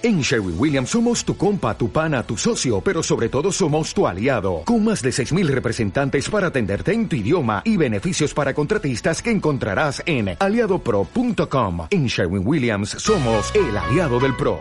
[0.00, 4.06] En Sherwin Williams somos tu compa, tu pana, tu socio, pero sobre todo somos tu
[4.06, 9.20] aliado, con más de 6.000 representantes para atenderte en tu idioma y beneficios para contratistas
[9.20, 11.88] que encontrarás en aliadopro.com.
[11.90, 14.60] En Sherwin Williams somos el aliado del PRO.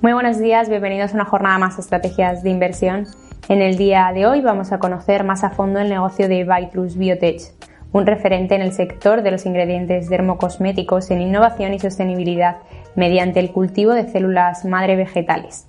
[0.00, 3.08] Muy buenos días, bienvenidos a una jornada más de estrategias de inversión.
[3.48, 6.96] En el día de hoy vamos a conocer más a fondo el negocio de Vitrus
[6.96, 7.42] Biotech
[7.94, 12.56] un referente en el sector de los ingredientes dermocosméticos en innovación y sostenibilidad
[12.96, 15.68] mediante el cultivo de células madre vegetales.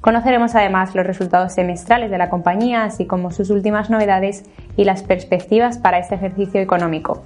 [0.00, 4.44] Conoceremos además los resultados semestrales de la compañía, así como sus últimas novedades
[4.78, 7.24] y las perspectivas para este ejercicio económico.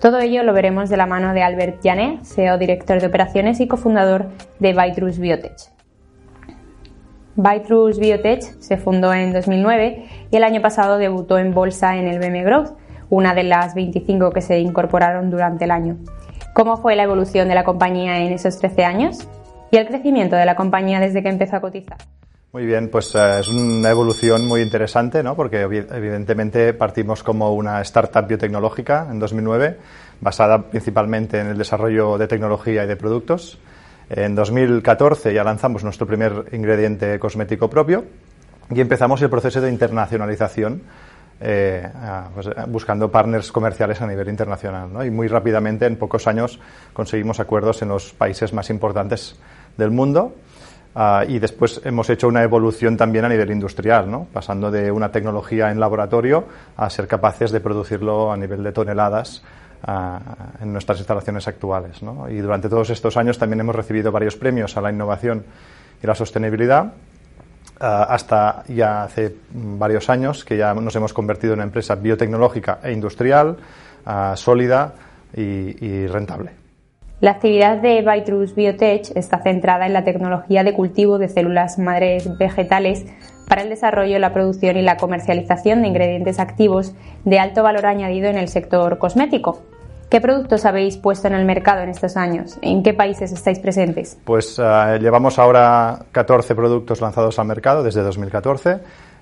[0.00, 3.68] Todo ello lo veremos de la mano de Albert Janet, CEO director de operaciones y
[3.68, 4.26] cofundador
[4.58, 5.70] de Vitrus Biotech.
[7.36, 12.18] Vitrus Biotech se fundó en 2009 y el año pasado debutó en bolsa en el
[12.18, 12.76] BM Growth,
[13.10, 15.96] una de las 25 que se incorporaron durante el año.
[16.54, 19.28] ¿Cómo fue la evolución de la compañía en esos 13 años?
[19.70, 21.98] ¿Y el crecimiento de la compañía desde que empezó a cotizar?
[22.50, 25.36] Muy bien, pues eh, es una evolución muy interesante, ¿no?
[25.36, 29.76] Porque evidentemente partimos como una startup biotecnológica en 2009,
[30.20, 33.58] basada principalmente en el desarrollo de tecnología y de productos.
[34.08, 38.06] En 2014 ya lanzamos nuestro primer ingrediente cosmético propio
[38.70, 40.82] y empezamos el proceso de internacionalización
[41.40, 41.88] eh,
[42.34, 44.92] pues, buscando partners comerciales a nivel internacional.
[44.92, 45.04] ¿no?
[45.04, 46.58] Y muy rápidamente, en pocos años,
[46.92, 49.36] conseguimos acuerdos en los países más importantes
[49.76, 50.34] del mundo.
[50.94, 55.70] Uh, y después hemos hecho una evolución también a nivel industrial, pasando de una tecnología
[55.70, 59.44] en laboratorio a ser capaces de producirlo a nivel de toneladas
[59.86, 62.00] uh, en nuestras instalaciones actuales.
[62.30, 65.44] Y durante todos estos años también hemos recibido varios premios a la innovación
[66.02, 66.92] y la sostenibilidad
[67.80, 72.92] hasta ya hace varios años que ya nos hemos convertido en una empresa biotecnológica e
[72.92, 73.56] industrial,
[74.06, 74.94] eh, sólida
[75.34, 76.50] y, rentable.
[77.20, 82.38] La actividad de Vitrus Biotech está centrada en la tecnología de cultivo de células madres
[82.38, 83.04] vegetales
[83.48, 86.94] para el desarrollo, la producción y la comercialización de ingredientes activos
[87.24, 89.62] de alto valor añadido en el sector cosmético.
[90.08, 92.58] ¿Qué productos habéis puesto en el mercado en estos años?
[92.62, 94.16] ¿En qué países estáis presentes?
[94.24, 98.78] Pues eh, llevamos ahora 14 productos lanzados al mercado desde 2014,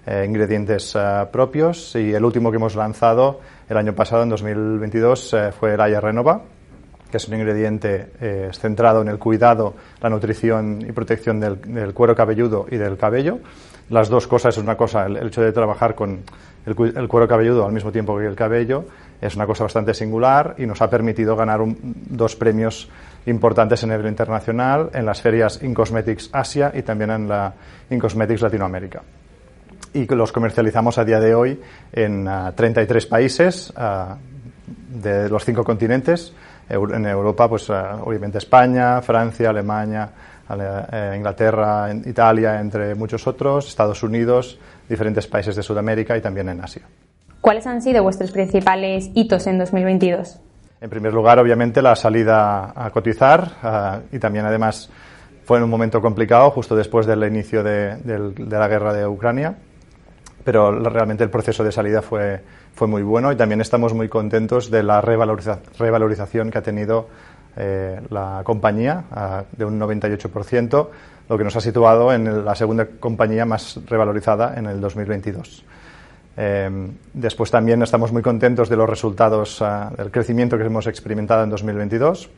[0.07, 5.35] eh, ingredientes eh, propios y el último que hemos lanzado el año pasado, en 2022,
[5.59, 6.43] fue el Aya Renova,
[7.11, 12.67] que es un ingrediente centrado en el cuidado, la nutrición y protección del, cuero cabelludo
[12.71, 13.41] y del cabello.
[13.91, 16.23] Las dos cosas es una cosa, el, hecho de trabajar con
[16.65, 18.85] el, el cuero cabelludo al mismo tiempo que el cabello
[19.21, 22.89] es una cosa bastante singular y nos ha permitido ganar dos premios
[23.27, 27.53] importantes en nivel internacional en las ferias Incosmetics Asia y también en la
[27.91, 29.03] Incosmetics Latinoamérica.
[29.93, 31.61] Y los comercializamos a día de hoy
[31.93, 34.17] en 33 ah, países ah,
[34.67, 36.35] de los cinco continentes.
[36.69, 40.11] En Europa, pues ah, obviamente España, Francia, Alemania,
[40.51, 46.61] eh, Inglaterra, Italia, entre muchos otros, Estados Unidos, diferentes países de Sudamérica y también en
[46.61, 46.83] Asia.
[47.47, 50.41] ¿Cuáles han sido vuestros principales hitos en 2022?
[50.81, 54.91] En primer lugar, obviamente, la salida a cotizar y también, además,
[55.45, 57.99] fue en un momento complicado, justo después del inicio de,
[58.49, 59.59] la guerra de Ucrania,
[60.43, 62.41] pero realmente el proceso de salida fue,
[62.75, 67.07] fue muy bueno y también estamos muy contentos de la revalorización que ha tenido
[67.57, 69.05] eh, la compañía
[69.57, 70.89] de un 98%,
[71.29, 75.65] lo que nos ha situado en la segunda compañía más revalorizada en el 2022.
[76.37, 81.45] Eh, después también estamos muy contentos de los resultados ah, del crecimiento que hemos experimentado
[81.45, 82.29] en 2022.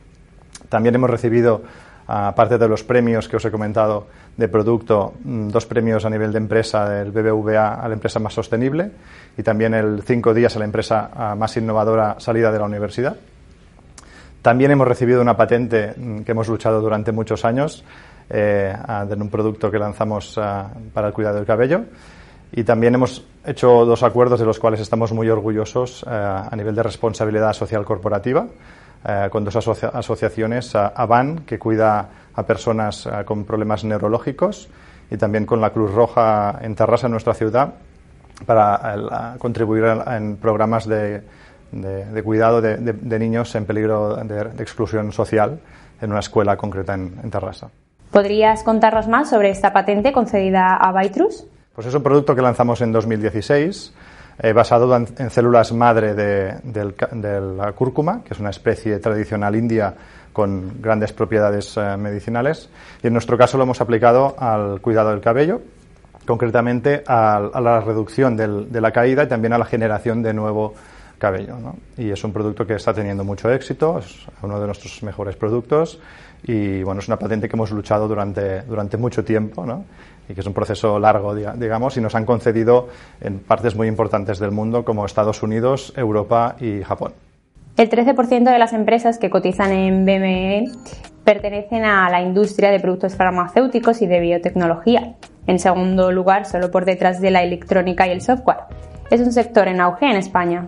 [0.69, 1.61] También hemos recibido,
[2.07, 4.07] aparte de los premios que os he comentado
[4.37, 8.33] de producto, mm, dos premios a nivel de empresa del BBVA a la empresa más
[8.33, 8.91] sostenible
[9.37, 13.17] y también el cinco días a la empresa ah, más innovadora salida de la universidad.
[14.41, 17.83] También hemos recibido una patente mm, que hemos luchado durante muchos años
[18.29, 18.73] eh,
[19.07, 21.83] de un producto que lanzamos ah, para el cuidado del cabello
[22.51, 26.75] y también hemos hecho dos acuerdos de los cuales estamos muy orgullosos eh, a nivel
[26.75, 28.47] de responsabilidad social corporativa
[29.07, 34.67] eh, con dos asociaciones, AVAN, que cuida a personas eh, con problemas neurológicos,
[35.09, 37.73] y también con la Cruz Roja en Terrassa, en nuestra ciudad,
[38.45, 41.23] para contribuir en programas de,
[42.23, 45.59] cuidado de, niños en peligro de, exclusión social
[45.99, 47.69] en una escuela concreta en, en Terrassa.
[48.11, 51.47] ¿Podrías contarnos más sobre esta patente concedida a Vitrus?
[51.79, 53.93] Pues es un producto que lanzamos en 2016,
[54.39, 59.93] eh, basado en, células madre de, la cúrcuma, que es una especie tradicional india
[60.33, 62.69] con grandes propiedades eh, medicinales.
[63.01, 65.61] Y en nuestro caso lo hemos aplicado al cuidado del cabello,
[66.25, 70.73] concretamente a, la reducción de la caída y también a la generación de nuevo
[71.17, 71.55] cabello.
[71.95, 75.97] Y es un producto que está teniendo mucho éxito, es uno de nuestros mejores productos
[76.43, 79.85] y bueno, es una patente que hemos luchado durante, durante mucho tiempo ¿no?
[80.27, 82.87] y que es un proceso largo, digamos, y nos han concedido
[83.19, 87.13] en partes muy importantes del mundo como Estados Unidos, Europa y Japón.
[87.77, 90.65] El 13% de las empresas que cotizan en BME
[91.23, 95.15] pertenecen a la industria de productos farmacéuticos y de biotecnología.
[95.47, 98.57] En segundo lugar, solo por detrás de la electrónica y el software.
[99.09, 100.67] Es un sector en auge en España.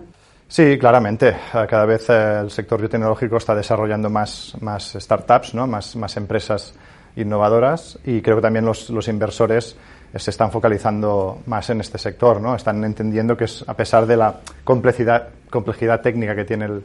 [0.52, 1.30] Sí, claramente.
[1.30, 5.66] Eh, cada vez eh, el sector biotecnológico está desarrollando más, más startups, ¿no?
[5.66, 6.74] más, más empresas
[7.16, 9.74] innovadoras y creo que también los, los, inversores
[10.14, 12.38] se están focalizando más en este sector.
[12.38, 12.54] ¿no?
[12.54, 16.84] Están entendiendo que es, a pesar de la complejidad, complejidad técnica que tiene el,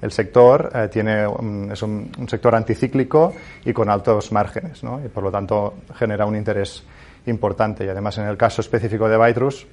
[0.00, 1.24] el sector, eh, tiene
[1.70, 3.34] es un, un, sector anticíclico
[3.66, 5.04] y con altos márgenes ¿no?
[5.04, 6.82] y por lo tanto genera un interés
[7.26, 7.84] importante.
[7.84, 9.66] Y además en el caso específico de Vitrus,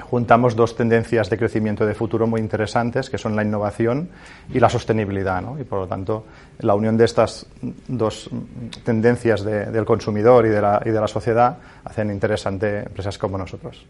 [0.00, 4.08] juntamos dos tendencias de crecimiento de futuro muy interesantes, que son la innovación
[4.52, 5.40] y la sostenibilidad.
[5.42, 5.58] ¿no?
[5.58, 6.24] Y por lo tanto,
[6.60, 7.46] la unión de estas
[7.88, 8.30] dos
[8.84, 13.38] tendencias de, del consumidor y de, la, y de la sociedad hacen interesante empresas como
[13.38, 13.86] nosotros.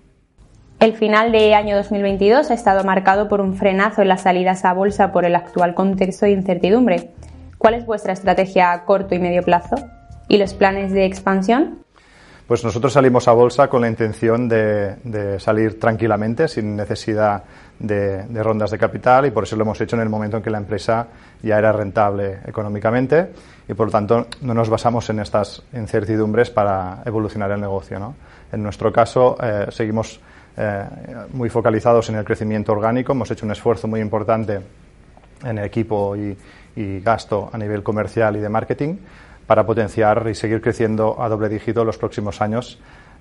[0.81, 4.72] El final de año 2022 ha estado marcado por un frenazo en las salidas a
[4.72, 7.10] bolsa por el actual contexto de incertidumbre.
[7.56, 9.76] ¿Cuál es vuestra estrategia a corto y medio plazo?
[10.26, 11.78] ¿Y los planes de expansión?
[12.46, 17.44] Pues nosotros salimos a bolsa con la intención de, salir tranquilamente, sin necesidad
[17.78, 20.50] de, rondas de capital, y por eso lo hemos hecho en el momento en que
[20.50, 21.06] la empresa
[21.42, 23.30] ya era rentable económicamente,
[23.68, 28.14] y por lo tanto no nos basamos en estas incertidumbres para evolucionar el negocio.
[28.50, 30.20] En nuestro caso, eh, seguimos
[30.56, 30.84] eh,
[31.32, 34.60] muy focalizados en el crecimiento orgánico, hemos hecho un esfuerzo muy importante
[35.44, 38.96] en equipo y gasto a nivel comercial y de marketing
[39.52, 42.78] para potenciar y seguir creciendo a doble dígito los próximos años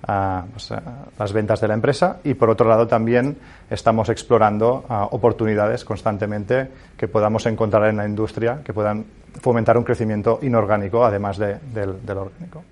[0.08, 0.76] uh, pues, uh,
[1.18, 3.36] las ventas de la empresa y por otro lado también
[3.68, 9.04] estamos explorando uh, oportunidades constantemente que podamos encontrar en la industria que puedan
[9.42, 12.64] fomentar un crecimiento inorgánico además de, del, del orgánico.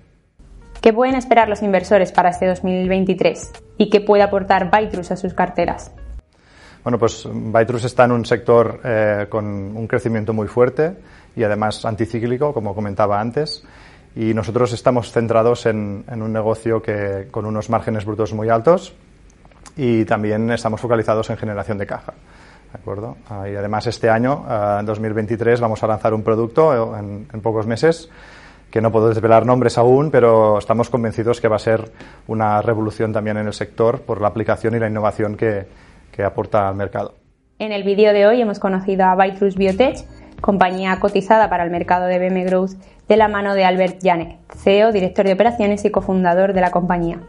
[0.81, 5.35] ¿Qué pueden esperar los inversores para este 2023 y qué puede aportar Bytrus a sus
[5.35, 5.91] carteras?
[6.83, 10.95] Bueno, pues Bytrus está en un sector eh, con un crecimiento muy fuerte
[11.35, 13.63] y además anticíclico, como comentaba antes.
[14.15, 18.93] Y nosotros estamos centrados en, en un negocio que, con unos márgenes brutos muy altos
[19.77, 22.13] y también estamos focalizados en generación de caja.
[22.71, 23.17] ¿De acuerdo?
[23.29, 27.41] Uh, y además este año, uh, en 2023, vamos a lanzar un producto en, en,
[27.41, 28.09] pocos meses
[28.69, 31.91] que no puedo desvelar nombres aún, pero estamos convencidos que va a ser
[32.27, 35.67] una revolución también en el sector por la aplicación y la innovación que,
[36.11, 37.15] que aporta al mercado.
[37.59, 39.97] En el vídeo de hoy hemos conocido a Bytrus Biotech,
[40.41, 42.71] compañía cotizada para el mercado de BM Growth,
[43.07, 47.19] de la mano de Albert Janek, CEO, director de operaciones y cofundador de la compañía.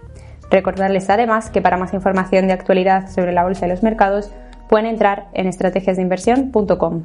[0.50, 4.32] Recordarles además que para más información de actualidad sobre la bolsa y los mercados
[4.68, 7.02] pueden entrar en estrategiasdeinversión.com.